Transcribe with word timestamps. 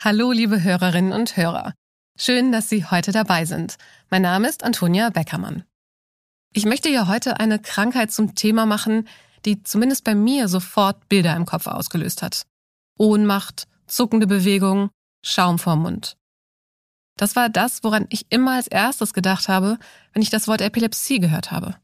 Hallo, 0.00 0.30
liebe 0.30 0.62
Hörerinnen 0.62 1.12
und 1.12 1.36
Hörer. 1.36 1.74
Schön, 2.16 2.52
dass 2.52 2.68
Sie 2.68 2.84
heute 2.84 3.10
dabei 3.10 3.44
sind. 3.46 3.78
Mein 4.10 4.22
Name 4.22 4.48
ist 4.48 4.62
Antonia 4.62 5.10
Beckermann. 5.10 5.64
Ich 6.52 6.64
möchte 6.66 6.88
ja 6.88 7.08
heute 7.08 7.40
eine 7.40 7.58
Krankheit 7.58 8.12
zum 8.12 8.36
Thema 8.36 8.64
machen, 8.64 9.08
die 9.44 9.64
zumindest 9.64 10.04
bei 10.04 10.14
mir 10.14 10.46
sofort 10.46 11.08
Bilder 11.08 11.34
im 11.34 11.46
Kopf 11.46 11.66
ausgelöst 11.66 12.22
hat. 12.22 12.46
Ohnmacht, 12.96 13.66
zuckende 13.88 14.28
Bewegungen, 14.28 14.90
Schaum 15.24 15.58
vorm 15.58 15.82
Mund. 15.82 16.16
Das 17.16 17.34
war 17.34 17.48
das, 17.48 17.82
woran 17.82 18.06
ich 18.08 18.26
immer 18.30 18.52
als 18.52 18.68
erstes 18.68 19.12
gedacht 19.12 19.48
habe, 19.48 19.78
wenn 20.12 20.22
ich 20.22 20.30
das 20.30 20.46
Wort 20.46 20.60
Epilepsie 20.60 21.18
gehört 21.18 21.50
habe. 21.50 21.74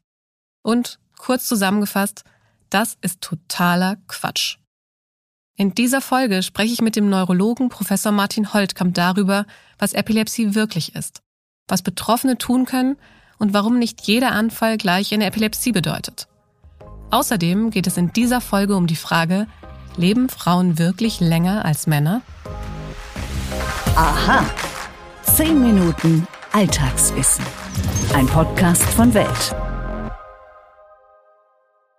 Und, 0.63 0.99
kurz 1.17 1.47
zusammengefasst, 1.47 2.23
das 2.69 2.97
ist 3.01 3.19
totaler 3.19 3.97
Quatsch. 4.07 4.57
In 5.57 5.73
dieser 5.73 6.01
Folge 6.01 6.43
spreche 6.43 6.73
ich 6.73 6.81
mit 6.81 6.97
dem 6.97 7.09
Neurologen 7.09 7.69
Professor 7.69 8.11
Martin 8.11 8.53
Holtkamp 8.53 8.93
darüber, 8.93 9.45
was 9.79 9.93
Epilepsie 9.93 10.53
wirklich 10.53 10.95
ist, 10.95 11.21
was 11.69 11.81
Betroffene 11.81 12.37
tun 12.37 12.65
können 12.65 12.97
und 13.37 13.53
warum 13.53 13.79
nicht 13.79 14.01
jeder 14.01 14.33
Anfall 14.33 14.77
gleich 14.77 15.13
eine 15.13 15.25
Epilepsie 15.25 15.71
bedeutet. 15.71 16.27
Außerdem 17.09 17.69
geht 17.69 17.87
es 17.87 17.95
in 17.95 18.11
dieser 18.11 18.41
Folge 18.41 18.75
um 18.75 18.85
die 18.85 18.97
Frage, 18.97 19.47
leben 19.95 20.27
Frauen 20.27 20.77
wirklich 20.77 21.21
länger 21.21 21.63
als 21.63 21.87
Männer? 21.87 22.21
Aha. 23.95 24.43
Zehn 25.23 25.61
Minuten 25.61 26.27
Alltagswissen. 26.51 27.45
Ein 28.13 28.27
Podcast 28.27 28.83
von 28.83 29.13
Welt. 29.13 29.55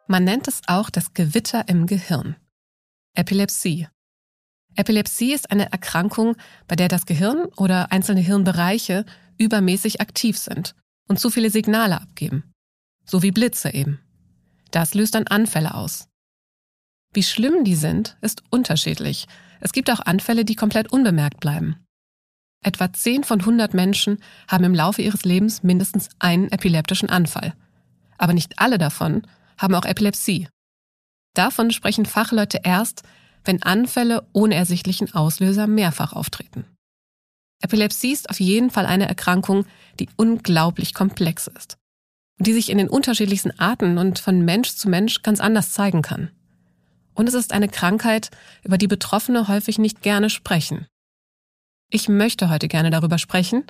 Man 0.08 0.24
nennt 0.24 0.46
es 0.46 0.60
auch 0.66 0.90
das 0.90 1.14
Gewitter 1.14 1.68
im 1.68 1.86
Gehirn. 1.86 2.36
Epilepsie. 3.16 3.88
Epilepsie 4.74 5.32
ist 5.32 5.50
eine 5.50 5.72
Erkrankung, 5.72 6.36
bei 6.68 6.76
der 6.76 6.88
das 6.88 7.06
Gehirn 7.06 7.46
oder 7.56 7.90
einzelne 7.90 8.20
Hirnbereiche 8.20 9.06
übermäßig 9.38 10.02
aktiv 10.02 10.36
sind 10.36 10.74
und 11.08 11.18
zu 11.18 11.30
viele 11.30 11.50
Signale 11.50 12.00
abgeben. 12.00 12.52
So 13.06 13.22
wie 13.22 13.30
Blitze 13.30 13.72
eben. 13.72 14.00
Das 14.70 14.92
löst 14.92 15.14
dann 15.14 15.26
Anfälle 15.26 15.74
aus. 15.74 16.08
Wie 17.14 17.22
schlimm 17.22 17.64
die 17.64 17.76
sind, 17.76 18.18
ist 18.20 18.42
unterschiedlich. 18.50 19.26
Es 19.60 19.72
gibt 19.72 19.90
auch 19.90 20.00
Anfälle, 20.00 20.44
die 20.44 20.54
komplett 20.54 20.92
unbemerkt 20.92 21.40
bleiben. 21.40 21.76
Etwa 22.62 22.92
10 22.92 23.24
von 23.24 23.40
100 23.40 23.72
Menschen 23.72 24.18
haben 24.48 24.64
im 24.64 24.74
Laufe 24.74 25.00
ihres 25.00 25.24
Lebens 25.24 25.62
mindestens 25.62 26.10
einen 26.18 26.50
epileptischen 26.50 27.08
Anfall. 27.08 27.54
Aber 28.18 28.34
nicht 28.34 28.58
alle 28.58 28.76
davon 28.76 29.22
haben 29.56 29.74
auch 29.74 29.86
Epilepsie. 29.86 30.48
Davon 31.36 31.70
sprechen 31.70 32.06
Fachleute 32.06 32.60
erst, 32.64 33.02
wenn 33.44 33.62
Anfälle 33.62 34.26
ohne 34.32 34.54
ersichtlichen 34.54 35.14
Auslöser 35.14 35.66
mehrfach 35.66 36.14
auftreten. 36.14 36.64
Epilepsie 37.60 38.12
ist 38.12 38.30
auf 38.30 38.40
jeden 38.40 38.70
Fall 38.70 38.86
eine 38.86 39.06
Erkrankung, 39.06 39.66
die 40.00 40.08
unglaublich 40.16 40.94
komplex 40.94 41.46
ist 41.46 41.76
und 42.38 42.46
die 42.46 42.54
sich 42.54 42.70
in 42.70 42.78
den 42.78 42.88
unterschiedlichsten 42.88 43.58
Arten 43.58 43.98
und 43.98 44.18
von 44.18 44.46
Mensch 44.46 44.76
zu 44.76 44.88
Mensch 44.88 45.22
ganz 45.22 45.40
anders 45.40 45.72
zeigen 45.72 46.00
kann. 46.00 46.30
Und 47.14 47.28
es 47.28 47.34
ist 47.34 47.52
eine 47.52 47.68
Krankheit, 47.68 48.30
über 48.62 48.78
die 48.78 48.88
Betroffene 48.88 49.46
häufig 49.46 49.78
nicht 49.78 50.02
gerne 50.02 50.30
sprechen. 50.30 50.86
Ich 51.90 52.08
möchte 52.08 52.48
heute 52.48 52.68
gerne 52.68 52.90
darüber 52.90 53.18
sprechen, 53.18 53.64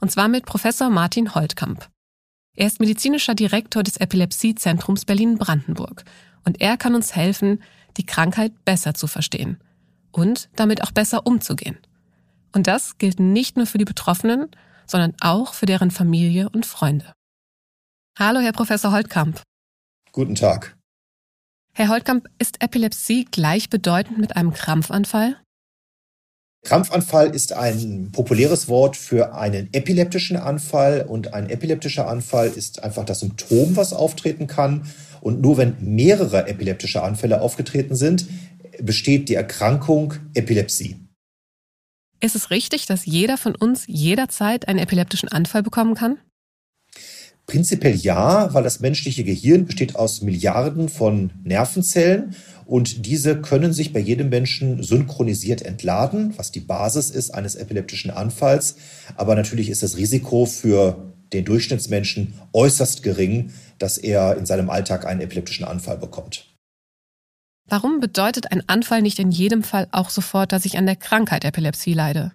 und 0.00 0.10
zwar 0.10 0.26
mit 0.26 0.44
Professor 0.44 0.90
Martin 0.90 1.36
Holtkamp. 1.36 1.88
Er 2.54 2.66
ist 2.66 2.80
medizinischer 2.80 3.34
Direktor 3.34 3.84
des 3.84 3.96
Epilepsiezentrums 3.96 5.04
Berlin-Brandenburg 5.04 6.04
und 6.44 6.60
er 6.60 6.76
kann 6.76 6.94
uns 6.94 7.14
helfen, 7.14 7.62
die 7.96 8.06
Krankheit 8.06 8.64
besser 8.64 8.94
zu 8.94 9.06
verstehen 9.06 9.58
und 10.10 10.48
damit 10.56 10.82
auch 10.82 10.90
besser 10.90 11.26
umzugehen. 11.26 11.78
Und 12.54 12.66
das 12.66 12.98
gilt 12.98 13.18
nicht 13.18 13.56
nur 13.56 13.66
für 13.66 13.78
die 13.78 13.84
Betroffenen, 13.84 14.50
sondern 14.86 15.14
auch 15.20 15.54
für 15.54 15.66
deren 15.66 15.90
Familie 15.90 16.48
und 16.50 16.66
Freunde. 16.66 17.12
Hallo, 18.18 18.40
Herr 18.40 18.52
Professor 18.52 18.92
Holtkamp. 18.92 19.42
Guten 20.12 20.34
Tag. 20.34 20.76
Herr 21.74 21.88
Holtkamp, 21.88 22.28
ist 22.38 22.62
Epilepsie 22.62 23.24
gleichbedeutend 23.24 24.18
mit 24.18 24.36
einem 24.36 24.52
Krampfanfall? 24.52 25.41
Krampfanfall 26.64 27.34
ist 27.34 27.52
ein 27.52 28.10
populäres 28.12 28.68
Wort 28.68 28.96
für 28.96 29.34
einen 29.34 29.68
epileptischen 29.72 30.36
Anfall 30.36 31.04
und 31.08 31.34
ein 31.34 31.50
epileptischer 31.50 32.06
Anfall 32.06 32.48
ist 32.48 32.84
einfach 32.84 33.04
das 33.04 33.20
Symptom, 33.20 33.74
was 33.76 33.92
auftreten 33.92 34.46
kann. 34.46 34.86
Und 35.20 35.40
nur 35.40 35.56
wenn 35.56 35.76
mehrere 35.80 36.46
epileptische 36.46 37.02
Anfälle 37.02 37.40
aufgetreten 37.40 37.96
sind, 37.96 38.26
besteht 38.80 39.28
die 39.28 39.34
Erkrankung 39.34 40.14
Epilepsie. 40.34 40.96
Ist 42.20 42.36
es 42.36 42.50
richtig, 42.50 42.86
dass 42.86 43.06
jeder 43.06 43.36
von 43.36 43.56
uns 43.56 43.84
jederzeit 43.88 44.68
einen 44.68 44.78
epileptischen 44.78 45.28
Anfall 45.28 45.64
bekommen 45.64 45.96
kann? 45.96 46.18
Prinzipiell 47.52 47.96
ja, 47.96 48.54
weil 48.54 48.62
das 48.62 48.80
menschliche 48.80 49.24
Gehirn 49.24 49.66
besteht 49.66 49.94
aus 49.94 50.22
Milliarden 50.22 50.88
von 50.88 51.32
Nervenzellen 51.44 52.34
und 52.64 53.04
diese 53.04 53.42
können 53.42 53.74
sich 53.74 53.92
bei 53.92 53.98
jedem 53.98 54.30
Menschen 54.30 54.82
synchronisiert 54.82 55.60
entladen, 55.60 56.32
was 56.38 56.50
die 56.50 56.60
Basis 56.60 57.10
ist 57.10 57.34
eines 57.34 57.54
epileptischen 57.54 58.10
Anfalls. 58.10 58.76
Aber 59.16 59.34
natürlich 59.34 59.68
ist 59.68 59.82
das 59.82 59.98
Risiko 59.98 60.46
für 60.46 61.12
den 61.34 61.44
Durchschnittsmenschen 61.44 62.32
äußerst 62.54 63.02
gering, 63.02 63.52
dass 63.78 63.98
er 63.98 64.38
in 64.38 64.46
seinem 64.46 64.70
Alltag 64.70 65.04
einen 65.04 65.20
epileptischen 65.20 65.66
Anfall 65.66 65.98
bekommt. 65.98 66.46
Warum 67.68 68.00
bedeutet 68.00 68.50
ein 68.50 68.66
Anfall 68.66 69.02
nicht 69.02 69.18
in 69.18 69.30
jedem 69.30 69.62
Fall 69.62 69.88
auch 69.92 70.08
sofort, 70.08 70.52
dass 70.52 70.64
ich 70.64 70.78
an 70.78 70.86
der 70.86 70.96
Krankheit 70.96 71.44
Epilepsie 71.44 71.92
leide? 71.92 72.32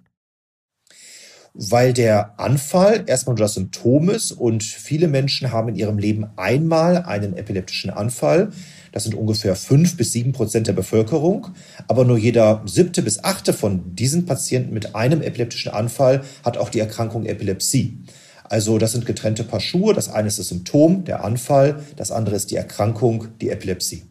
Weil 1.58 1.92
der 1.92 2.38
Anfall 2.38 3.02
erstmal 3.06 3.34
nur 3.34 3.44
das 3.44 3.54
Symptom 3.54 4.10
ist 4.10 4.30
und 4.30 4.62
viele 4.62 5.08
Menschen 5.08 5.50
haben 5.50 5.70
in 5.70 5.74
ihrem 5.74 5.98
Leben 5.98 6.26
einmal 6.36 7.02
einen 7.02 7.36
epileptischen 7.36 7.90
Anfall. 7.90 8.50
Das 8.92 9.02
sind 9.02 9.16
ungefähr 9.16 9.56
fünf 9.56 9.96
bis 9.96 10.12
sieben 10.12 10.32
Prozent 10.32 10.68
der 10.68 10.72
Bevölkerung. 10.72 11.48
Aber 11.88 12.04
nur 12.04 12.16
jeder 12.16 12.62
siebte 12.64 13.02
bis 13.02 13.24
achte 13.24 13.52
von 13.52 13.96
diesen 13.96 14.24
Patienten 14.24 14.72
mit 14.72 14.94
einem 14.94 15.20
epileptischen 15.20 15.72
Anfall 15.72 16.22
hat 16.44 16.56
auch 16.56 16.68
die 16.68 16.78
Erkrankung 16.78 17.26
Epilepsie. 17.26 18.04
Also 18.44 18.78
das 18.78 18.92
sind 18.92 19.04
getrennte 19.04 19.42
Paar 19.42 19.60
Schuhe. 19.60 19.94
Das 19.94 20.08
eine 20.08 20.28
ist 20.28 20.38
das 20.38 20.48
Symptom, 20.48 21.04
der 21.04 21.24
Anfall. 21.24 21.84
Das 21.96 22.12
andere 22.12 22.36
ist 22.36 22.52
die 22.52 22.56
Erkrankung, 22.56 23.36
die 23.40 23.50
Epilepsie. 23.50 24.04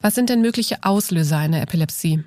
Was 0.00 0.14
sind 0.14 0.30
denn 0.30 0.42
mögliche 0.42 0.84
Auslöser 0.84 1.38
einer 1.38 1.60
Epilepsie? 1.60 2.22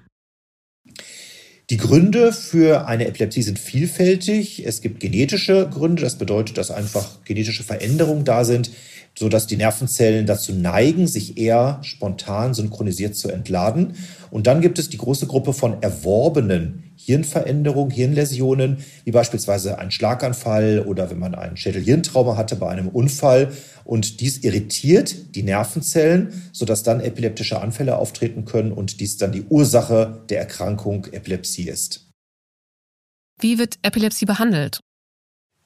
Die 1.70 1.78
Gründe 1.78 2.34
für 2.34 2.88
eine 2.88 3.06
Epilepsie 3.06 3.44
sind 3.44 3.60
vielfältig. 3.60 4.66
Es 4.66 4.82
gibt 4.82 5.00
genetische 5.00 5.70
Gründe. 5.70 6.02
Das 6.02 6.16
bedeutet, 6.16 6.58
dass 6.58 6.72
einfach 6.72 7.24
genetische 7.26 7.64
Veränderungen 7.64 8.26
da 8.26 8.44
sind, 8.44 8.72
so 9.20 9.28
dass 9.28 9.48
die 9.48 9.58
Nervenzellen 9.58 10.26
dazu 10.26 10.54
neigen, 10.54 11.06
sich 11.06 11.38
eher 11.38 11.80
spontan 11.82 12.54
synchronisiert 12.54 13.18
zu 13.18 13.28
entladen. 13.28 13.96
Und 14.32 14.48
dann 14.48 14.62
gibt 14.62 14.80
es 14.80 14.88
die 14.88 14.98
große 14.98 15.28
Gruppe 15.28 15.52
von 15.52 15.84
erworbenen 15.84 16.86
Hirnveränderungen, 16.96 17.92
Hirnläsionen, 17.92 18.78
wie 19.04 19.12
beispielsweise 19.12 19.78
ein 19.78 19.92
Schlaganfall 19.92 20.86
oder 20.88 21.12
wenn 21.12 21.20
man 21.20 21.36
ein 21.36 21.58
Schädelhirntrauma 21.58 22.38
hatte 22.38 22.56
bei 22.56 22.70
einem 22.70 22.88
Unfall. 22.88 23.52
Und 23.84 24.22
dies 24.22 24.38
irritiert 24.38 25.36
die 25.36 25.44
Nervenzellen, 25.44 26.50
sodass 26.54 26.84
dann 26.84 27.02
epileptische 27.02 27.62
Anfälle 27.62 27.98
auftreten 27.98 28.46
können 28.46 28.72
und 28.72 29.02
dies 29.02 29.18
dann 29.18 29.34
die 29.34 29.44
Ursache 29.44 30.24
der 30.30 30.40
Erkrankung 30.40 31.08
Epilepsie 31.12 31.68
ist. 31.68 32.08
Wie 33.42 33.60
wird 33.60 33.80
Epilepsie 33.82 34.26
behandelt? 34.26 34.80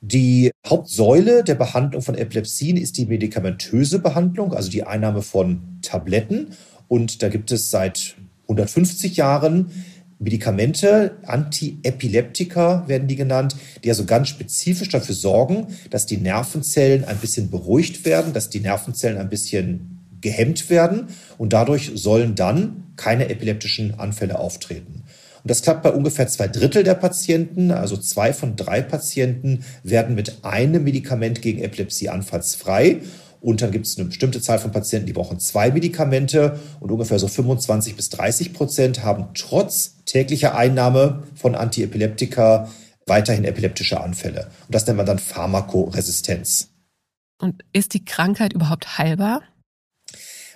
Die 0.05 0.51
Hauptsäule 0.67 1.45
der 1.45 1.55
Behandlung 1.55 2.01
von 2.01 2.15
Epilepsien 2.15 2.75
ist 2.75 2.97
die 2.97 3.05
medikamentöse 3.05 3.99
Behandlung, 3.99 4.53
also 4.53 4.69
die 4.69 4.83
Einnahme 4.83 5.21
von 5.21 5.79
Tabletten. 5.81 6.57
Und 6.89 7.23
da 7.23 7.29
gibt 7.29 7.53
es 7.53 7.71
seit 7.71 8.15
150 8.49 9.15
Jahren 9.15 9.71
Medikamente, 10.19 11.19
Antiepileptika 11.25 12.83
werden 12.87 13.07
die 13.07 13.15
genannt, 13.15 13.55
die 13.85 13.89
also 13.89 14.03
ganz 14.03 14.27
spezifisch 14.27 14.89
dafür 14.89 15.15
sorgen, 15.15 15.67
dass 15.89 16.05
die 16.05 16.17
Nervenzellen 16.17 17.05
ein 17.05 17.17
bisschen 17.17 17.49
beruhigt 17.49 18.03
werden, 18.03 18.33
dass 18.33 18.49
die 18.49 18.59
Nervenzellen 18.59 19.17
ein 19.17 19.29
bisschen 19.29 19.99
gehemmt 20.19 20.69
werden 20.69 21.07
und 21.37 21.53
dadurch 21.53 21.91
sollen 21.95 22.35
dann 22.35 22.83
keine 22.97 23.29
epileptischen 23.29 23.99
Anfälle 23.99 24.37
auftreten. 24.37 25.03
Und 25.43 25.51
das 25.51 25.61
klappt 25.61 25.83
bei 25.83 25.91
ungefähr 25.91 26.27
zwei 26.27 26.47
Drittel 26.47 26.83
der 26.83 26.95
Patienten, 26.95 27.71
also 27.71 27.97
zwei 27.97 28.33
von 28.33 28.55
drei 28.55 28.81
Patienten 28.81 29.65
werden 29.83 30.15
mit 30.15 30.43
einem 30.43 30.83
Medikament 30.83 31.41
gegen 31.41 31.61
Epilepsie 31.61 32.09
anfallsfrei 32.09 33.01
und 33.43 33.61
dann 33.61 33.71
gibt 33.71 33.85
es 33.85 33.97
eine 33.97 34.07
bestimmte 34.07 34.39
Zahl 34.39 34.57
von 34.57 34.71
Patienten, 34.71 35.05
die 35.05 35.11
brauchen 35.11 35.37
zwei 35.37 35.69
Medikamente 35.69 36.61
und 36.79 36.91
ungefähr 36.91 37.19
so 37.19 37.27
25 37.27 37.97
bis 37.97 38.09
30 38.09 38.53
Prozent 38.53 39.03
haben 39.03 39.27
trotz 39.33 39.97
täglicher 40.05 40.55
Einnahme 40.55 41.23
von 41.35 41.53
Antiepileptika 41.53 42.69
weiterhin 43.05 43.43
epileptische 43.43 43.99
Anfälle. 43.99 44.47
Und 44.67 44.73
das 44.75 44.87
nennt 44.87 44.95
man 44.95 45.05
dann 45.05 45.19
Pharmakoresistenz. 45.19 46.69
Und 47.37 47.65
ist 47.73 47.93
die 47.93 48.05
Krankheit 48.05 48.53
überhaupt 48.53 48.97
heilbar? 48.97 49.41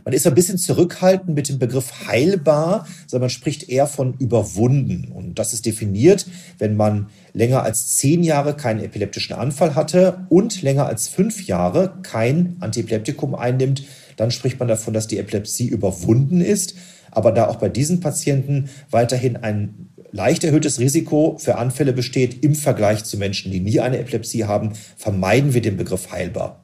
Man 0.07 0.13
ist 0.13 0.25
ein 0.25 0.35
bisschen 0.35 0.57
zurückhaltend 0.57 1.35
mit 1.35 1.49
dem 1.49 1.59
Begriff 1.59 2.07
heilbar, 2.07 2.87
sondern 3.07 3.23
man 3.23 3.29
spricht 3.29 3.67
eher 3.67 3.87
von 3.87 4.13
überwunden. 4.19 5.11
Und 5.13 5.37
das 5.37 5.51
ist 5.51 5.65
definiert, 5.65 6.27
wenn 6.59 6.77
man 6.77 7.07
länger 7.33 7.63
als 7.63 7.97
zehn 7.97 8.23
Jahre 8.23 8.55
keinen 8.55 8.79
epileptischen 8.79 9.35
Anfall 9.35 9.75
hatte 9.75 10.25
und 10.29 10.61
länger 10.61 10.85
als 10.85 11.09
fünf 11.09 11.45
Jahre 11.45 11.95
kein 12.03 12.55
Antiepileptikum 12.61 13.35
einnimmt, 13.35 13.83
dann 14.15 14.31
spricht 14.31 14.59
man 14.59 14.69
davon, 14.69 14.93
dass 14.93 15.07
die 15.07 15.17
Epilepsie 15.17 15.67
überwunden 15.67 16.39
ist. 16.39 16.75
Aber 17.11 17.33
da 17.33 17.49
auch 17.49 17.57
bei 17.57 17.67
diesen 17.67 17.99
Patienten 17.99 18.69
weiterhin 18.89 19.35
ein 19.35 19.89
leicht 20.13 20.45
erhöhtes 20.45 20.79
Risiko 20.79 21.35
für 21.37 21.57
Anfälle 21.57 21.91
besteht 21.91 22.45
im 22.45 22.55
Vergleich 22.55 23.03
zu 23.03 23.17
Menschen, 23.17 23.51
die 23.51 23.59
nie 23.59 23.81
eine 23.81 23.99
Epilepsie 23.99 24.45
haben, 24.45 24.71
vermeiden 24.95 25.53
wir 25.53 25.61
den 25.61 25.75
Begriff 25.75 26.13
heilbar. 26.13 26.63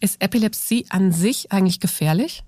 Ist 0.00 0.22
Epilepsie 0.22 0.86
an 0.90 1.10
sich 1.10 1.50
eigentlich 1.50 1.80
gefährlich? 1.80 2.44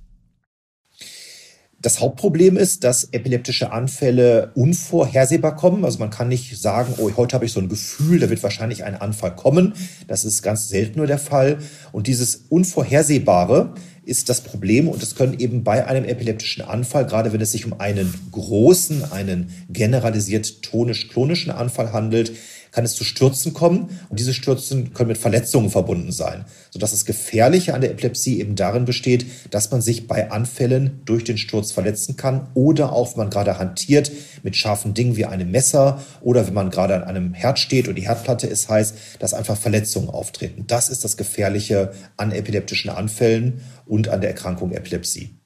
Das 1.82 1.98
Hauptproblem 1.98 2.56
ist, 2.58 2.84
dass 2.84 3.08
epileptische 3.10 3.72
Anfälle 3.72 4.52
unvorhersehbar 4.54 5.56
kommen. 5.56 5.84
Also 5.84 5.98
man 5.98 6.10
kann 6.10 6.28
nicht 6.28 6.60
sagen, 6.60 6.94
oh, 6.98 7.10
heute 7.16 7.34
habe 7.34 7.46
ich 7.46 7.52
so 7.52 7.60
ein 7.60 7.70
Gefühl, 7.70 8.20
da 8.20 8.28
wird 8.28 8.42
wahrscheinlich 8.42 8.84
ein 8.84 8.94
Anfall 8.94 9.34
kommen. 9.34 9.72
Das 10.06 10.24
ist 10.24 10.42
ganz 10.42 10.68
selten 10.68 10.98
nur 10.98 11.06
der 11.06 11.18
Fall. 11.18 11.58
Und 11.90 12.06
dieses 12.06 12.44
Unvorhersehbare 12.50 13.74
ist 14.04 14.28
das 14.28 14.42
Problem 14.42 14.88
und 14.88 15.02
es 15.02 15.14
können 15.14 15.38
eben 15.38 15.64
bei 15.64 15.86
einem 15.86 16.04
epileptischen 16.04 16.62
Anfall, 16.62 17.06
gerade 17.06 17.32
wenn 17.32 17.40
es 17.40 17.52
sich 17.52 17.64
um 17.64 17.80
einen 17.80 18.12
großen, 18.30 19.10
einen 19.10 19.50
generalisiert 19.70 20.62
tonisch-klonischen 20.62 21.50
Anfall 21.50 21.92
handelt, 21.92 22.32
kann 22.70 22.84
es 22.84 22.94
zu 22.94 23.04
Stürzen 23.04 23.52
kommen 23.52 23.98
und 24.08 24.18
diese 24.18 24.34
Stürzen 24.34 24.94
können 24.94 25.08
mit 25.08 25.18
Verletzungen 25.18 25.70
verbunden 25.70 26.12
sein, 26.12 26.44
sodass 26.70 26.92
das 26.92 27.04
Gefährliche 27.04 27.74
an 27.74 27.80
der 27.80 27.90
Epilepsie 27.90 28.40
eben 28.40 28.56
darin 28.56 28.84
besteht, 28.84 29.26
dass 29.50 29.70
man 29.70 29.80
sich 29.80 30.06
bei 30.06 30.30
Anfällen 30.30 31.00
durch 31.04 31.24
den 31.24 31.38
Sturz 31.38 31.72
verletzen 31.72 32.16
kann 32.16 32.48
oder 32.54 32.92
auch, 32.92 33.12
wenn 33.12 33.24
man 33.24 33.30
gerade 33.30 33.58
hantiert 33.58 34.10
mit 34.42 34.56
scharfen 34.56 34.94
Dingen 34.94 35.16
wie 35.16 35.26
einem 35.26 35.50
Messer 35.50 36.02
oder 36.20 36.46
wenn 36.46 36.54
man 36.54 36.70
gerade 36.70 36.94
an 36.94 37.02
einem 37.04 37.34
Herd 37.34 37.58
steht 37.58 37.88
und 37.88 37.96
die 37.96 38.06
Herdplatte 38.06 38.46
ist 38.46 38.68
heiß, 38.68 38.94
dass 39.18 39.34
einfach 39.34 39.56
Verletzungen 39.56 40.08
auftreten. 40.08 40.64
Das 40.66 40.88
ist 40.88 41.04
das 41.04 41.16
Gefährliche 41.16 41.92
an 42.16 42.32
epileptischen 42.32 42.90
Anfällen 42.90 43.60
und 43.86 44.08
an 44.08 44.20
der 44.20 44.30
Erkrankung 44.30 44.72
Epilepsie. 44.72 45.40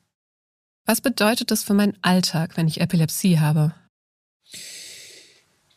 Was 0.86 1.00
bedeutet 1.00 1.50
das 1.50 1.62
für 1.64 1.72
meinen 1.72 1.96
Alltag, 2.02 2.56
wenn 2.56 2.68
ich 2.68 2.80
Epilepsie 2.80 3.38
habe? 3.38 3.72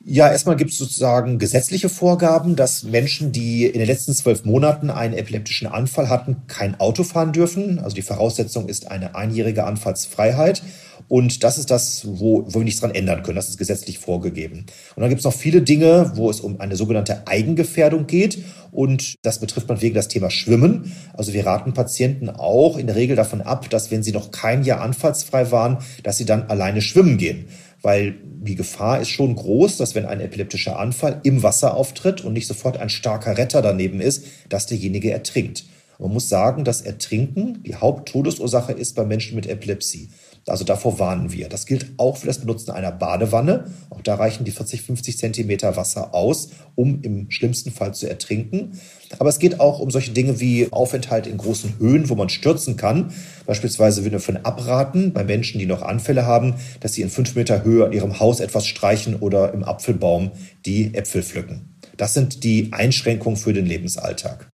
Ja, 0.10 0.32
erstmal 0.32 0.56
gibt 0.56 0.72
es 0.72 0.78
sozusagen 0.78 1.38
gesetzliche 1.38 1.90
Vorgaben, 1.90 2.56
dass 2.56 2.84
Menschen, 2.84 3.34
die 3.34 3.66
in 3.66 3.78
den 3.78 3.88
letzten 3.88 4.14
zwölf 4.14 4.46
Monaten 4.46 4.90
einen 4.90 5.14
epileptischen 5.14 5.68
Anfall 5.68 6.08
hatten, 6.08 6.44
kein 6.48 6.80
Auto 6.80 7.04
fahren 7.04 7.34
dürfen. 7.34 7.80
Also 7.80 7.94
die 7.94 8.02
Voraussetzung 8.04 8.70
ist 8.70 8.90
eine 8.90 9.16
einjährige 9.16 9.66
Anfallsfreiheit. 9.66 10.64
Und 11.10 11.44
das 11.44 11.58
ist 11.58 11.72
das, 11.72 12.08
wo, 12.08 12.46
wo 12.48 12.60
wir 12.60 12.64
nichts 12.64 12.80
dran 12.80 12.96
ändern 12.96 13.22
können. 13.22 13.36
Das 13.36 13.50
ist 13.50 13.58
gesetzlich 13.58 14.00
vorgegeben. 14.00 14.68
Und 14.96 15.02
dann 15.02 15.10
gibt 15.10 15.20
es 15.20 15.26
noch 15.26 15.34
viele 15.34 15.62
Dinge, 15.62 16.14
wo 16.16 16.30
es 16.30 16.40
um 16.40 16.62
eine 16.62 16.78
sogenannte 16.78 17.28
Eigengefährdung 17.28 18.08
geht. 18.08 18.46
Und 18.72 19.16
das 19.24 19.40
betrifft 19.40 19.68
man 19.68 19.82
wegen 19.82 19.96
das 19.96 20.08
Thema 20.08 20.30
Schwimmen. 20.30 20.96
Also 21.16 21.34
wir 21.34 21.46
raten 21.46 21.74
Patienten 21.74 22.30
auch 22.30 22.78
in 22.78 22.88
der 22.88 22.96
Regel 22.96 23.18
davon 23.18 23.42
ab, 23.42 23.70
dass 23.70 23.92
wenn 23.92 24.04
sie 24.04 24.14
noch 24.14 24.32
kein 24.32 24.64
Jahr 24.64 24.80
anfallsfrei 24.80 25.52
waren, 25.52 25.80
dass 26.04 26.18
sie 26.18 26.26
dann 26.26 26.44
alleine 26.44 26.82
schwimmen 26.82 27.18
gehen 27.18 27.50
weil 27.82 28.16
die 28.24 28.56
Gefahr 28.56 29.02
ist 29.02 29.10
schon 29.10 29.36
groß, 29.36 29.78
dass 29.78 29.96
wenn 29.96 30.06
ein 30.06 30.20
epileptischer 30.20 30.80
Anfall 30.80 31.20
im 31.24 31.44
Wasser 31.44 31.76
auftritt 31.76 32.24
und 32.24 32.34
nicht 32.34 32.48
sofort 32.48 32.78
ein 32.78 32.90
starker 32.90 33.38
Retter 33.38 33.62
daneben 33.62 34.02
ist, 34.02 34.26
dass 34.50 34.66
derjenige 34.66 35.12
ertrinkt. 35.12 35.66
Man 36.00 36.14
muss 36.14 36.30
sagen, 36.30 36.64
dass 36.64 36.82
Ertrinken 36.82 37.64
die 37.64 37.76
Haupttodesursache 37.76 38.72
ist 38.72 38.96
bei 38.96 39.04
Menschen 39.04 39.36
mit 39.36 39.48
Epilepsie. 39.48 40.10
Also 40.48 40.64
davor 40.64 40.98
warnen 40.98 41.34
wir. 41.34 41.50
Das 41.50 41.66
gilt 41.66 41.88
auch 41.98 42.18
für 42.18 42.28
das 42.28 42.40
Benutzen 42.40 42.72
einer 42.72 42.92
Badewanne. 42.92 43.66
Auch 43.90 44.02
da 44.02 44.16
reichen 44.16 44.46
die 44.46 44.52
40, 44.52 44.82
50 44.82 45.18
Zentimeter 45.18 45.76
Wasser 45.76 46.14
aus, 46.14 46.50
um 46.76 47.02
im 47.02 47.30
schlimmsten 47.30 47.72
Fall 47.72 47.94
zu 47.94 48.08
ertrinken. 48.08 48.80
Aber 49.20 49.30
es 49.30 49.40
geht 49.40 49.60
auch 49.60 49.80
um 49.80 49.92
solche 49.92 50.12
Dinge 50.12 50.40
wie 50.40 50.72
Aufenthalt 50.72 51.28
in 51.28 51.38
großen 51.38 51.80
Höhen, 51.80 52.10
wo 52.10 52.16
man 52.16 52.30
stürzen 52.30 52.78
kann. 52.78 53.12
Beispielsweise 53.46 54.04
würden 54.04 54.14
wir 54.14 54.20
von 54.22 54.38
abraten, 54.38 55.12
bei 55.12 55.26
Menschen, 55.26 55.60
die 55.60 55.66
noch 55.66 55.82
Anfälle 55.82 56.26
haben, 56.26 56.56
dass 56.80 56.94
sie 56.94 57.02
in 57.02 57.10
fünf 57.10 57.36
Meter 57.36 57.66
Höhe 57.66 57.86
an 57.86 57.92
ihrem 57.92 58.22
Haus 58.22 58.40
etwas 58.40 58.66
streichen 58.68 59.16
oder 59.18 59.54
im 59.54 59.66
Apfelbaum 59.66 60.32
die 60.66 60.94
Äpfel 60.94 61.24
pflücken. 61.24 61.76
Das 61.98 62.14
sind 62.14 62.46
die 62.46 62.72
Einschränkungen 62.72 63.38
für 63.38 63.52
den 63.52 63.66
Lebensalltag. 63.66 64.50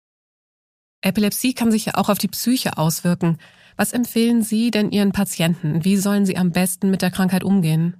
Epilepsie 1.01 1.53
kann 1.53 1.71
sich 1.71 1.85
ja 1.85 1.93
auch 1.95 2.09
auf 2.09 2.17
die 2.17 2.27
Psyche 2.27 2.77
auswirken. 2.77 3.37
Was 3.77 3.93
empfehlen 3.93 4.43
Sie 4.43 4.71
denn 4.71 4.91
Ihren 4.91 5.13
Patienten? 5.13 5.85
Wie 5.85 5.95
sollen 5.95 6.25
sie 6.25 6.35
am 6.35 6.51
besten 6.51 6.91
mit 6.91 7.01
der 7.01 7.11
Krankheit 7.11 7.45
umgehen? 7.45 7.95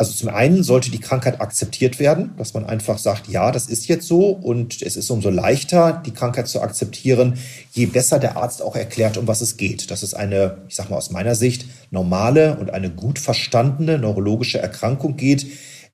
Also 0.00 0.12
zum 0.12 0.28
einen 0.28 0.62
sollte 0.62 0.92
die 0.92 1.00
Krankheit 1.00 1.40
akzeptiert 1.40 1.98
werden, 1.98 2.30
dass 2.36 2.54
man 2.54 2.64
einfach 2.64 2.98
sagt, 2.98 3.26
ja, 3.26 3.50
das 3.50 3.66
ist 3.66 3.88
jetzt 3.88 4.06
so 4.06 4.28
und 4.28 4.80
es 4.80 4.96
ist 4.96 5.10
umso 5.10 5.28
leichter, 5.28 6.00
die 6.06 6.12
Krankheit 6.12 6.46
zu 6.46 6.62
akzeptieren, 6.62 7.36
je 7.72 7.86
besser 7.86 8.20
der 8.20 8.36
Arzt 8.36 8.62
auch 8.62 8.76
erklärt, 8.76 9.16
um 9.16 9.26
was 9.26 9.40
es 9.40 9.56
geht. 9.56 9.90
Das 9.90 10.04
ist 10.04 10.14
eine, 10.14 10.58
ich 10.68 10.76
sage 10.76 10.90
mal 10.90 10.98
aus 10.98 11.10
meiner 11.10 11.34
Sicht, 11.34 11.66
normale 11.90 12.58
und 12.58 12.70
eine 12.70 12.90
gut 12.90 13.18
verstandene 13.18 13.98
neurologische 13.98 14.60
Erkrankung 14.60 15.16
geht, 15.16 15.48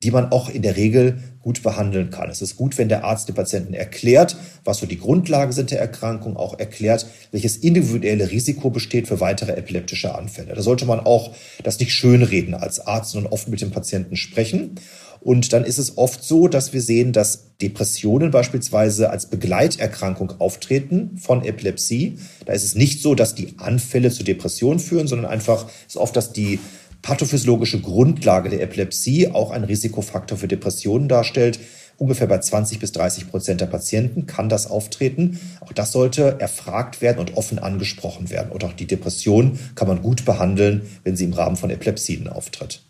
die 0.05 0.11
man 0.11 0.31
auch 0.31 0.49
in 0.49 0.61
der 0.61 0.75
Regel 0.77 1.17
gut 1.41 1.63
behandeln 1.63 2.11
kann. 2.11 2.29
Es 2.29 2.43
ist 2.43 2.57
gut, 2.57 2.77
wenn 2.77 2.89
der 2.89 3.03
Arzt 3.03 3.27
dem 3.27 3.33
Patienten 3.33 3.73
erklärt, 3.73 4.37
was 4.63 4.77
so 4.77 4.85
die 4.85 4.99
Grundlagen 4.99 5.51
sind 5.51 5.71
der 5.71 5.79
Erkrankung, 5.79 6.37
auch 6.37 6.59
erklärt, 6.59 7.07
welches 7.31 7.57
individuelle 7.57 8.29
Risiko 8.29 8.69
besteht 8.69 9.07
für 9.07 9.19
weitere 9.19 9.53
epileptische 9.53 10.13
Anfälle. 10.13 10.53
Da 10.53 10.61
sollte 10.61 10.85
man 10.85 10.99
auch 10.99 11.33
das 11.63 11.79
nicht 11.79 11.91
schönreden 11.91 12.53
als 12.53 12.79
Arzt, 12.85 13.13
sondern 13.13 13.33
oft 13.33 13.47
mit 13.47 13.61
dem 13.61 13.71
Patienten 13.71 14.15
sprechen. 14.15 14.75
Und 15.21 15.53
dann 15.53 15.65
ist 15.65 15.79
es 15.79 15.97
oft 15.97 16.23
so, 16.23 16.47
dass 16.47 16.71
wir 16.71 16.81
sehen, 16.81 17.11
dass 17.11 17.57
Depressionen 17.59 18.29
beispielsweise 18.29 19.09
als 19.09 19.25
Begleiterkrankung 19.25 20.33
auftreten 20.39 21.17
von 21.17 21.43
Epilepsie. 21.43 22.19
Da 22.45 22.53
ist 22.53 22.63
es 22.63 22.75
nicht 22.75 23.01
so, 23.01 23.15
dass 23.15 23.33
die 23.33 23.55
Anfälle 23.57 24.11
zu 24.11 24.23
Depressionen 24.23 24.77
führen, 24.77 25.07
sondern 25.07 25.31
einfach 25.31 25.65
ist 25.87 25.97
oft, 25.97 26.15
dass 26.15 26.31
die 26.31 26.59
pathophysiologische 27.05 27.79
Grundlage 27.81 28.49
der 28.49 28.63
Epilepsie 28.63 29.27
auch 29.27 29.51
ein 29.51 29.63
Risikofaktor 29.63 30.39
für 30.39 30.47
Depressionen 30.47 31.07
darstellt. 31.07 31.59
Ungefähr 31.97 32.25
bei 32.25 32.39
20 32.39 32.79
bis 32.79 32.93
30 32.93 33.29
Prozent 33.29 33.61
der 33.61 33.67
Patienten 33.67 34.25
kann 34.25 34.49
das 34.49 34.65
auftreten. 34.67 35.39
Auch 35.61 35.71
das 35.71 35.91
sollte 35.91 36.39
erfragt 36.39 37.01
werden 37.01 37.19
und 37.19 37.37
offen 37.37 37.59
angesprochen 37.59 38.31
werden. 38.31 38.51
Und 38.51 38.63
auch 38.63 38.73
die 38.73 38.87
Depression 38.87 39.59
kann 39.75 39.87
man 39.87 40.01
gut 40.01 40.25
behandeln, 40.25 40.81
wenn 41.03 41.15
sie 41.15 41.25
im 41.25 41.33
Rahmen 41.33 41.57
von 41.57 41.69
Epilepsien 41.69 42.27
auftritt. 42.27 42.81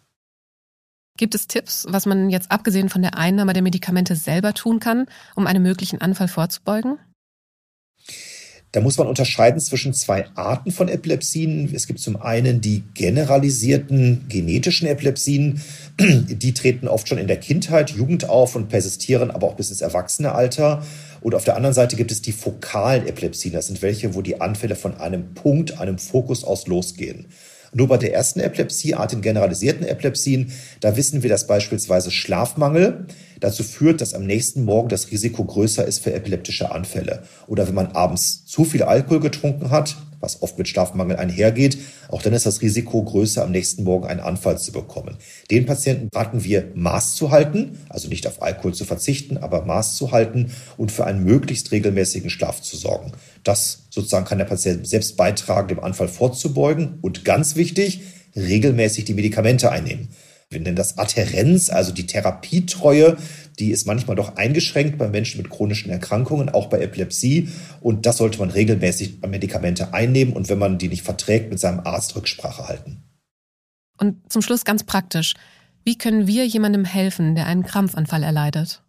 Gibt 1.17 1.35
es 1.35 1.47
Tipps, 1.47 1.85
was 1.89 2.05
man 2.05 2.29
jetzt 2.29 2.51
abgesehen 2.51 2.87
von 2.87 3.01
der 3.01 3.17
Einnahme 3.17 3.51
der 3.51 3.63
Medikamente 3.63 4.15
selber 4.15 4.53
tun 4.53 4.79
kann, 4.79 5.07
um 5.35 5.45
einem 5.45 5.61
möglichen 5.61 5.99
Anfall 5.99 6.29
vorzubeugen? 6.29 6.99
Da 8.75 8.81
muss 8.81 8.97
man 8.97 9.07
unterscheiden 9.07 9.61
zwischen 9.61 9.93
zwei 9.93 10.25
Arten 10.35 10.69
von 10.69 10.89
Epilepsien. 10.89 11.71
Es 11.73 11.87
gibt 11.87 12.01
zum 12.01 12.21
einen 12.21 12.59
die 12.59 12.83
generalisierten 12.93 14.25
genetischen 14.27 14.85
Epilepsien. 14.89 15.61
Die 15.97 16.53
treten 16.53 16.89
oft 16.89 17.07
schon 17.07 17.17
in 17.17 17.27
der 17.27 17.37
Kindheit, 17.37 17.91
Jugend 17.91 18.27
auf 18.27 18.53
und 18.53 18.67
persistieren 18.67 19.31
aber 19.31 19.47
auch 19.47 19.55
bis 19.55 19.69
ins 19.69 19.79
Erwachsenealter. 19.79 20.83
Und 21.21 21.35
auf 21.35 21.45
der 21.45 21.55
anderen 21.55 21.73
Seite 21.73 21.95
gibt 21.95 22.11
es 22.11 22.21
die 22.21 22.33
fokalen 22.33 23.07
Epilepsien. 23.07 23.53
Das 23.53 23.67
sind 23.67 23.81
welche, 23.81 24.13
wo 24.13 24.21
die 24.21 24.41
Anfälle 24.41 24.75
von 24.75 24.97
einem 24.97 25.33
Punkt, 25.33 25.79
einem 25.79 25.97
Fokus 25.97 26.43
aus 26.43 26.67
losgehen. 26.67 27.27
Nur 27.75 27.89
bei 27.89 27.97
der 27.97 28.13
ersten 28.13 28.39
Epilepsieart, 28.39 29.11
den 29.11 29.21
generalisierten 29.21 29.85
Epilepsien, 29.85 30.53
da 30.79 30.95
wissen 30.95 31.23
wir, 31.23 31.29
dass 31.29 31.45
beispielsweise 31.45 32.09
Schlafmangel 32.09 33.05
dazu 33.41 33.63
führt, 33.63 33.99
dass 33.99 34.13
am 34.13 34.25
nächsten 34.25 34.63
Morgen 34.63 34.87
das 34.87 35.11
Risiko 35.11 35.43
größer 35.43 35.85
ist 35.85 35.99
für 35.99 36.13
epileptische 36.13 36.71
Anfälle. 36.71 37.23
Oder 37.47 37.67
wenn 37.67 37.75
man 37.75 37.91
abends 37.91 38.45
zu 38.45 38.63
viel 38.63 38.83
Alkohol 38.83 39.19
getrunken 39.19 39.71
hat, 39.71 39.97
was 40.19 40.41
oft 40.41 40.57
mit 40.57 40.67
Schlafmangel 40.67 41.17
einhergeht, 41.17 41.77
auch 42.09 42.21
dann 42.21 42.33
ist 42.33 42.45
das 42.45 42.61
Risiko 42.61 43.03
größer, 43.03 43.43
am 43.43 43.51
nächsten 43.51 43.83
Morgen 43.83 44.07
einen 44.07 44.19
Anfall 44.19 44.57
zu 44.57 44.71
bekommen. 44.71 45.17
Den 45.51 45.65
Patienten 45.65 46.09
raten 46.13 46.43
wir, 46.43 46.71
Maß 46.73 47.15
zu 47.15 47.31
halten, 47.31 47.79
also 47.89 48.07
nicht 48.07 48.27
auf 48.27 48.41
Alkohol 48.41 48.73
zu 48.73 48.85
verzichten, 48.85 49.37
aber 49.37 49.65
Maß 49.65 49.95
zu 49.95 50.11
halten 50.11 50.51
und 50.77 50.91
für 50.91 51.05
einen 51.05 51.23
möglichst 51.23 51.71
regelmäßigen 51.71 52.29
Schlaf 52.29 52.61
zu 52.61 52.77
sorgen. 52.77 53.11
Das 53.43 53.83
sozusagen 53.89 54.25
kann 54.25 54.37
der 54.37 54.45
Patient 54.45 54.87
selbst 54.87 55.17
beitragen, 55.17 55.69
dem 55.69 55.79
Anfall 55.79 56.07
vorzubeugen 56.07 56.99
und 57.01 57.25
ganz 57.25 57.55
wichtig, 57.55 58.01
regelmäßig 58.35 59.05
die 59.05 59.13
Medikamente 59.13 59.71
einnehmen. 59.71 60.09
Wir 60.49 60.59
nennen 60.59 60.75
das 60.75 60.97
Adherenz, 60.97 61.69
also 61.69 61.91
die 61.91 62.05
Therapietreue. 62.05 63.17
Die 63.59 63.71
ist 63.71 63.87
manchmal 63.87 64.15
doch 64.15 64.35
eingeschränkt 64.35 64.97
bei 64.97 65.07
Menschen 65.07 65.41
mit 65.41 65.49
chronischen 65.49 65.89
Erkrankungen, 65.89 66.49
auch 66.49 66.67
bei 66.67 66.81
Epilepsie. 66.81 67.49
Und 67.81 68.05
das 68.05 68.17
sollte 68.17 68.39
man 68.39 68.49
regelmäßig 68.49 69.21
Medikamente 69.27 69.93
einnehmen 69.93 70.33
und 70.33 70.49
wenn 70.49 70.59
man 70.59 70.77
die 70.77 70.89
nicht 70.89 71.03
verträgt, 71.03 71.49
mit 71.49 71.59
seinem 71.59 71.81
Arzt 71.81 72.15
Rücksprache 72.15 72.67
halten. 72.67 73.03
Und 73.97 74.31
zum 74.31 74.41
Schluss 74.41 74.65
ganz 74.65 74.83
praktisch. 74.83 75.33
Wie 75.83 75.97
können 75.97 76.27
wir 76.27 76.45
jemandem 76.45 76.85
helfen, 76.85 77.35
der 77.35 77.45
einen 77.45 77.63
Krampfanfall 77.63 78.23
erleidet? 78.23 78.81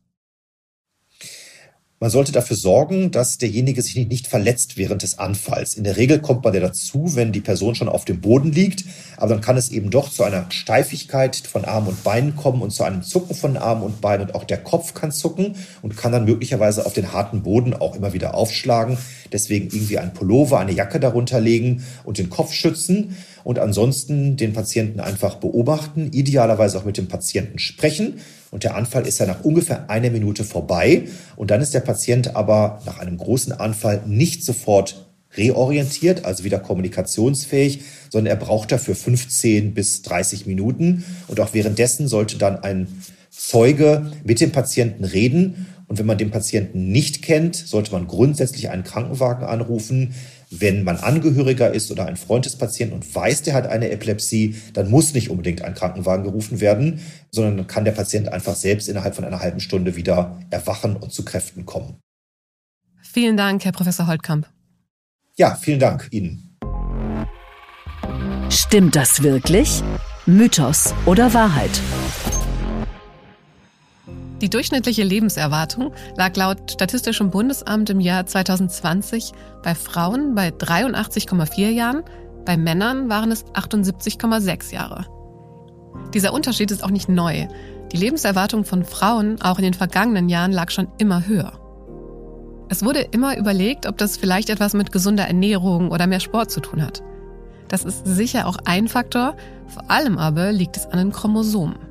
Man 1.98 2.10
sollte 2.10 2.30
dafür 2.30 2.58
sorgen, 2.58 3.10
dass 3.10 3.38
derjenige 3.38 3.80
sich 3.80 3.96
nicht 4.06 4.26
verletzt 4.26 4.76
während 4.76 5.00
des 5.02 5.18
Anfalls. 5.18 5.72
In 5.72 5.84
der 5.84 5.96
Regel 5.96 6.18
kommt 6.20 6.44
man 6.44 6.52
ja 6.52 6.60
dazu, 6.60 7.12
wenn 7.14 7.32
die 7.32 7.40
Person 7.40 7.74
schon 7.74 7.88
auf 7.88 8.04
dem 8.04 8.20
Boden 8.20 8.52
liegt. 8.52 8.84
Aber 9.16 9.30
dann 9.30 9.40
kann 9.40 9.56
es 9.56 9.70
eben 9.70 9.88
doch 9.88 10.10
zu 10.10 10.22
einer 10.22 10.44
Steifigkeit 10.50 11.36
von 11.36 11.64
Armen 11.64 11.88
und 11.88 12.04
Beinen 12.04 12.36
kommen 12.36 12.60
und 12.60 12.70
zu 12.70 12.84
einem 12.84 13.02
Zucken 13.02 13.34
von 13.34 13.56
Armen 13.56 13.82
und 13.82 14.02
Beinen. 14.02 14.26
Und 14.26 14.34
auch 14.34 14.44
der 14.44 14.58
Kopf 14.58 14.92
kann 14.92 15.10
zucken 15.10 15.54
und 15.80 15.96
kann 15.96 16.12
dann 16.12 16.26
möglicherweise 16.26 16.84
auf 16.84 16.92
den 16.92 17.14
harten 17.14 17.42
Boden 17.42 17.72
auch 17.72 17.96
immer 17.96 18.12
wieder 18.12 18.34
aufschlagen. 18.34 18.98
Deswegen 19.32 19.68
irgendwie 19.68 19.96
ein 19.96 20.12
Pullover, 20.12 20.58
eine 20.58 20.72
Jacke 20.72 21.00
darunter 21.00 21.40
legen 21.40 21.82
und 22.04 22.18
den 22.18 22.28
Kopf 22.28 22.52
schützen. 22.52 23.16
Und 23.46 23.60
ansonsten 23.60 24.36
den 24.36 24.54
Patienten 24.54 24.98
einfach 24.98 25.36
beobachten, 25.36 26.10
idealerweise 26.12 26.78
auch 26.78 26.84
mit 26.84 26.96
dem 26.96 27.06
Patienten 27.06 27.60
sprechen 27.60 28.14
und 28.50 28.64
der 28.64 28.74
Anfall 28.74 29.06
ist 29.06 29.20
ja 29.20 29.26
nach 29.26 29.44
ungefähr 29.44 29.88
einer 29.88 30.10
Minute 30.10 30.42
vorbei. 30.42 31.04
Und 31.36 31.52
dann 31.52 31.60
ist 31.60 31.72
der 31.72 31.78
Patient 31.78 32.34
aber 32.34 32.82
nach 32.86 32.98
einem 32.98 33.16
großen 33.16 33.52
Anfall 33.52 34.02
nicht 34.04 34.42
sofort 34.42 35.06
reorientiert, 35.36 36.24
also 36.24 36.42
wieder 36.42 36.58
kommunikationsfähig, 36.58 37.82
sondern 38.10 38.36
er 38.36 38.44
braucht 38.44 38.72
dafür 38.72 38.96
15 38.96 39.74
bis 39.74 40.02
30 40.02 40.46
Minuten. 40.46 41.04
Und 41.28 41.38
auch 41.38 41.54
währenddessen 41.54 42.08
sollte 42.08 42.38
dann 42.38 42.56
ein 42.56 42.88
Zeuge 43.30 44.10
mit 44.24 44.40
dem 44.40 44.50
Patienten 44.50 45.04
reden. 45.04 45.66
Und 45.86 46.00
wenn 46.00 46.06
man 46.06 46.18
den 46.18 46.32
Patienten 46.32 46.90
nicht 46.90 47.22
kennt, 47.22 47.54
sollte 47.54 47.92
man 47.92 48.08
grundsätzlich 48.08 48.70
einen 48.70 48.82
Krankenwagen 48.82 49.44
anrufen. 49.44 50.14
Wenn 50.58 50.84
man 50.84 50.96
Angehöriger 50.96 51.72
ist 51.72 51.90
oder 51.90 52.06
ein 52.06 52.16
Freund 52.16 52.46
des 52.46 52.56
Patienten 52.56 52.94
und 52.94 53.14
weiß, 53.14 53.42
der 53.42 53.54
hat 53.54 53.66
eine 53.66 53.90
Epilepsie, 53.90 54.56
dann 54.72 54.90
muss 54.90 55.12
nicht 55.14 55.30
unbedingt 55.30 55.62
ein 55.62 55.75
Krankenwagen 55.75 56.25
gerufen 56.25 56.60
werden, 56.60 57.00
sondern 57.30 57.56
dann 57.56 57.66
kann 57.66 57.84
der 57.84 57.92
Patient 57.92 58.28
einfach 58.28 58.54
selbst 58.54 58.88
innerhalb 58.88 59.14
von 59.14 59.25
einer 59.25 59.40
halben 59.40 59.60
Stunde 59.60 59.96
wieder 59.96 60.38
erwachen 60.50 60.96
und 60.96 61.12
zu 61.12 61.25
Kräften 61.25 61.66
kommen. 61.66 61.96
Vielen 63.02 63.36
Dank, 63.36 63.64
Herr 63.64 63.72
Professor 63.72 64.06
Holtkamp. 64.06 64.48
Ja, 65.36 65.54
vielen 65.54 65.80
Dank 65.80 66.08
Ihnen. 66.10 66.56
Stimmt 68.50 68.96
das 68.96 69.22
wirklich? 69.22 69.82
Mythos 70.26 70.94
oder 71.04 71.34
Wahrheit? 71.34 71.70
Die 74.42 74.50
durchschnittliche 74.50 75.02
Lebenserwartung 75.02 75.92
lag 76.16 76.36
laut 76.36 76.70
Statistischem 76.70 77.30
Bundesamt 77.30 77.88
im 77.88 78.00
Jahr 78.00 78.26
2020 78.26 79.32
bei 79.62 79.74
Frauen 79.74 80.34
bei 80.34 80.48
83,4 80.48 81.70
Jahren, 81.70 82.02
bei 82.44 82.58
Männern 82.58 83.08
waren 83.08 83.32
es 83.32 83.46
78,6 83.46 84.74
Jahre. 84.74 85.06
Dieser 86.12 86.34
Unterschied 86.34 86.70
ist 86.70 86.84
auch 86.84 86.90
nicht 86.90 87.08
neu. 87.08 87.48
Die 87.92 87.96
Lebenserwartung 87.96 88.64
von 88.64 88.84
Frauen 88.84 89.40
auch 89.40 89.58
in 89.58 89.64
den 89.64 89.74
vergangenen 89.74 90.28
Jahren 90.28 90.52
lag 90.52 90.70
schon 90.70 90.88
immer 90.98 91.26
höher. 91.26 91.52
Es 92.68 92.84
wurde 92.84 93.00
immer 93.00 93.38
überlegt, 93.38 93.86
ob 93.86 93.96
das 93.96 94.18
vielleicht 94.18 94.50
etwas 94.50 94.74
mit 94.74 94.92
gesunder 94.92 95.26
Ernährung 95.26 95.90
oder 95.90 96.06
mehr 96.06 96.20
Sport 96.20 96.50
zu 96.50 96.60
tun 96.60 96.82
hat. 96.82 97.02
Das 97.68 97.84
ist 97.84 98.04
sicher 98.04 98.46
auch 98.46 98.58
ein 98.64 98.86
Faktor, 98.86 99.34
vor 99.66 99.90
allem 99.90 100.18
aber 100.18 100.52
liegt 100.52 100.76
es 100.76 100.86
an 100.86 100.98
den 100.98 101.12
Chromosomen. 101.12 101.85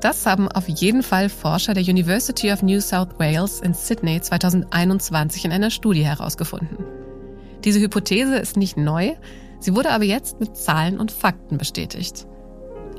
Das 0.00 0.26
haben 0.26 0.48
auf 0.48 0.68
jeden 0.68 1.02
Fall 1.02 1.28
Forscher 1.28 1.72
der 1.72 1.82
University 1.82 2.52
of 2.52 2.62
New 2.62 2.80
South 2.80 3.18
Wales 3.18 3.60
in 3.60 3.72
Sydney 3.72 4.20
2021 4.20 5.46
in 5.46 5.52
einer 5.52 5.70
Studie 5.70 6.04
herausgefunden. 6.04 6.76
Diese 7.64 7.80
Hypothese 7.80 8.36
ist 8.36 8.56
nicht 8.56 8.76
neu, 8.76 9.14
sie 9.58 9.74
wurde 9.74 9.90
aber 9.90 10.04
jetzt 10.04 10.38
mit 10.38 10.56
Zahlen 10.56 11.00
und 11.00 11.12
Fakten 11.12 11.56
bestätigt. 11.56 12.26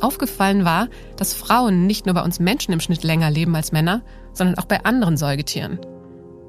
Aufgefallen 0.02 0.66
war, 0.66 0.90
dass 1.16 1.34
Frauen 1.34 1.88
nicht 1.88 2.06
nur 2.06 2.16
bei 2.16 2.24
uns 2.24 2.40
Menschen 2.40 2.74
im 2.74 2.80
Schnitt 2.80 3.04
länger 3.04 3.30
leben 3.30 3.56
als 3.56 3.72
Männer, 3.72 4.02
sondern 4.34 4.58
auch 4.58 4.66
bei 4.66 4.84
anderen 4.84 5.18
Säugetieren. 5.18 5.80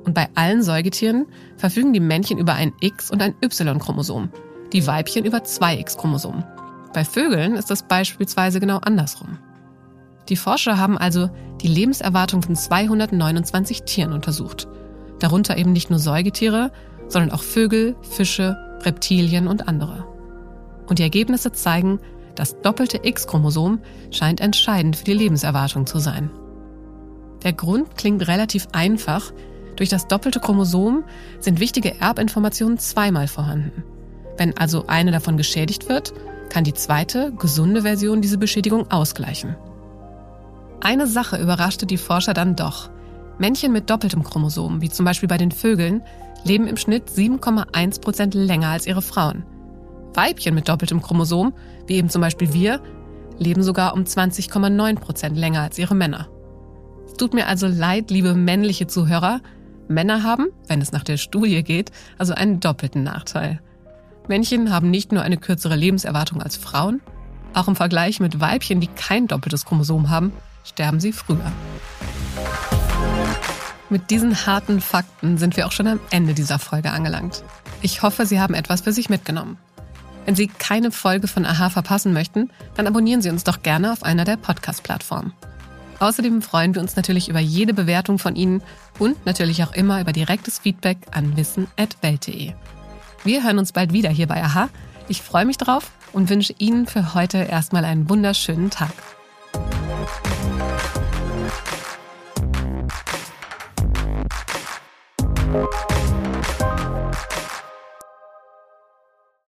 Und 0.04 0.14
bei 0.14 0.28
allen 0.34 0.62
Säugetieren 0.62 1.26
verfügen 1.56 1.92
die 1.92 2.00
Männchen 2.00 2.38
über 2.38 2.54
ein 2.54 2.72
X- 2.80 3.10
und 3.10 3.22
ein 3.22 3.34
Y-Chromosom, 3.42 4.30
die 4.72 4.86
Weibchen 4.86 5.24
über 5.24 5.44
zwei 5.44 5.78
X-Chromosomen. 5.78 6.44
Bei 6.94 7.04
Vögeln 7.04 7.54
ist 7.54 7.70
das 7.70 7.82
beispielsweise 7.82 8.60
genau 8.60 8.78
andersrum. 8.78 9.38
Die 10.28 10.36
Forscher 10.36 10.78
haben 10.78 10.98
also 10.98 11.30
die 11.62 11.68
Lebenserwartung 11.68 12.42
von 12.42 12.54
229 12.54 13.82
Tieren 13.84 14.12
untersucht. 14.12 14.68
Darunter 15.18 15.56
eben 15.56 15.72
nicht 15.72 15.90
nur 15.90 15.98
Säugetiere, 15.98 16.70
sondern 17.08 17.32
auch 17.32 17.42
Vögel, 17.42 17.96
Fische, 18.02 18.56
Reptilien 18.82 19.48
und 19.48 19.66
andere. 19.66 20.06
Und 20.86 20.98
die 20.98 21.02
Ergebnisse 21.02 21.52
zeigen, 21.52 21.98
das 22.34 22.60
doppelte 22.60 23.00
X-Chromosom 23.02 23.80
scheint 24.10 24.40
entscheidend 24.40 24.96
für 24.96 25.04
die 25.04 25.14
Lebenserwartung 25.14 25.86
zu 25.86 25.98
sein. 25.98 26.30
Der 27.42 27.52
Grund 27.52 27.96
klingt 27.96 28.26
relativ 28.28 28.68
einfach. 28.72 29.32
Durch 29.76 29.88
das 29.88 30.08
doppelte 30.08 30.40
Chromosom 30.40 31.04
sind 31.40 31.60
wichtige 31.60 32.00
Erbinformationen 32.00 32.78
zweimal 32.78 33.28
vorhanden. 33.28 33.84
Wenn 34.36 34.56
also 34.56 34.86
eine 34.86 35.10
davon 35.10 35.36
geschädigt 35.36 35.88
wird, 35.88 36.12
kann 36.48 36.64
die 36.64 36.74
zweite, 36.74 37.32
gesunde 37.32 37.82
Version 37.82 38.22
diese 38.22 38.38
Beschädigung 38.38 38.90
ausgleichen. 38.90 39.56
Eine 40.80 41.06
Sache 41.06 41.36
überraschte 41.36 41.86
die 41.86 41.96
Forscher 41.96 42.34
dann 42.34 42.56
doch. 42.56 42.90
Männchen 43.38 43.72
mit 43.72 43.90
doppeltem 43.90 44.22
Chromosom, 44.22 44.80
wie 44.80 44.90
zum 44.90 45.04
Beispiel 45.04 45.28
bei 45.28 45.38
den 45.38 45.52
Vögeln, 45.52 46.02
leben 46.44 46.66
im 46.66 46.76
Schnitt 46.76 47.10
7,1 47.10 48.00
Prozent 48.00 48.34
länger 48.34 48.68
als 48.68 48.86
ihre 48.86 49.02
Frauen. 49.02 49.44
Weibchen 50.14 50.54
mit 50.54 50.68
doppeltem 50.68 51.02
Chromosom, 51.02 51.52
wie 51.86 51.94
eben 51.94 52.10
zum 52.10 52.22
Beispiel 52.22 52.52
wir, 52.52 52.80
leben 53.38 53.62
sogar 53.62 53.94
um 53.94 54.02
20,9 54.02 54.98
Prozent 54.98 55.36
länger 55.36 55.62
als 55.62 55.78
ihre 55.78 55.94
Männer. 55.94 56.28
Es 57.06 57.14
tut 57.14 57.34
mir 57.34 57.46
also 57.46 57.66
leid, 57.66 58.10
liebe 58.10 58.34
männliche 58.34 58.86
Zuhörer. 58.86 59.40
Männer 59.88 60.22
haben, 60.22 60.48
wenn 60.66 60.80
es 60.80 60.92
nach 60.92 61.04
der 61.04 61.16
Studie 61.16 61.62
geht, 61.62 61.90
also 62.18 62.34
einen 62.34 62.60
doppelten 62.60 63.02
Nachteil. 63.02 63.60
Männchen 64.28 64.70
haben 64.70 64.90
nicht 64.90 65.12
nur 65.12 65.22
eine 65.22 65.38
kürzere 65.38 65.76
Lebenserwartung 65.76 66.42
als 66.42 66.56
Frauen, 66.56 67.00
auch 67.54 67.68
im 67.68 67.76
Vergleich 67.76 68.20
mit 68.20 68.40
Weibchen, 68.40 68.80
die 68.80 68.88
kein 68.88 69.26
doppeltes 69.26 69.64
Chromosom 69.64 70.10
haben, 70.10 70.32
sterben 70.68 71.00
sie 71.00 71.12
früher. 71.12 71.52
Mit 73.90 74.10
diesen 74.10 74.46
harten 74.46 74.80
Fakten 74.80 75.38
sind 75.38 75.56
wir 75.56 75.66
auch 75.66 75.72
schon 75.72 75.86
am 75.86 76.00
Ende 76.10 76.34
dieser 76.34 76.58
Folge 76.58 76.90
angelangt. 76.90 77.42
Ich 77.80 78.02
hoffe, 78.02 78.26
Sie 78.26 78.40
haben 78.40 78.54
etwas 78.54 78.82
für 78.82 78.92
sich 78.92 79.08
mitgenommen. 79.08 79.56
Wenn 80.26 80.34
Sie 80.34 80.48
keine 80.48 80.90
Folge 80.90 81.26
von 81.26 81.46
Aha 81.46 81.70
verpassen 81.70 82.12
möchten, 82.12 82.50
dann 82.74 82.86
abonnieren 82.86 83.22
Sie 83.22 83.30
uns 83.30 83.44
doch 83.44 83.62
gerne 83.62 83.92
auf 83.92 84.02
einer 84.02 84.24
der 84.24 84.36
Podcast-Plattformen. 84.36 85.32
Außerdem 86.00 86.42
freuen 86.42 86.74
wir 86.74 86.82
uns 86.82 86.96
natürlich 86.96 87.28
über 87.28 87.40
jede 87.40 87.72
Bewertung 87.72 88.18
von 88.18 88.36
Ihnen 88.36 88.62
und 88.98 89.24
natürlich 89.24 89.64
auch 89.64 89.72
immer 89.72 90.00
über 90.00 90.12
direktes 90.12 90.58
Feedback 90.58 90.98
an 91.12 91.36
wissen.welt.de. 91.36 92.52
Wir 93.24 93.42
hören 93.42 93.58
uns 93.58 93.72
bald 93.72 93.92
wieder 93.92 94.10
hier 94.10 94.26
bei 94.26 94.42
Aha. 94.42 94.68
Ich 95.08 95.22
freue 95.22 95.46
mich 95.46 95.56
drauf 95.56 95.90
und 96.12 96.28
wünsche 96.28 96.54
Ihnen 96.58 96.86
für 96.86 97.14
heute 97.14 97.38
erstmal 97.38 97.84
einen 97.84 98.08
wunderschönen 98.10 98.70
Tag. 98.70 98.92